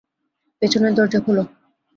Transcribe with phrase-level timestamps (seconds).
[0.61, 1.43] পেছনের দরজা খোলো।